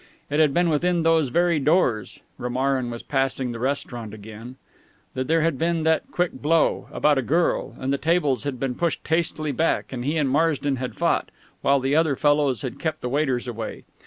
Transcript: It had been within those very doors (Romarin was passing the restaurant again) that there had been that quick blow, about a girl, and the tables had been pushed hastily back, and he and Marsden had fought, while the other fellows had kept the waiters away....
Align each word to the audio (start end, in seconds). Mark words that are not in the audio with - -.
It 0.31 0.39
had 0.39 0.51
been 0.51 0.69
within 0.69 1.03
those 1.03 1.29
very 1.29 1.59
doors 1.59 2.21
(Romarin 2.39 2.89
was 2.89 3.03
passing 3.03 3.51
the 3.51 3.59
restaurant 3.59 4.15
again) 4.15 4.55
that 5.13 5.27
there 5.27 5.41
had 5.41 5.59
been 5.59 5.83
that 5.83 6.09
quick 6.09 6.31
blow, 6.41 6.87
about 6.91 7.19
a 7.19 7.21
girl, 7.21 7.75
and 7.77 7.93
the 7.93 7.99
tables 7.99 8.43
had 8.43 8.59
been 8.59 8.73
pushed 8.73 9.07
hastily 9.07 9.51
back, 9.51 9.93
and 9.93 10.03
he 10.03 10.17
and 10.17 10.29
Marsden 10.31 10.77
had 10.77 10.95
fought, 10.95 11.29
while 11.61 11.79
the 11.79 11.95
other 11.95 12.15
fellows 12.15 12.63
had 12.63 12.79
kept 12.79 13.01
the 13.01 13.09
waiters 13.09 13.47
away.... 13.47 13.83